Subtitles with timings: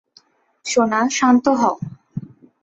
[0.65, 1.75] সোনা, শান্ত হও।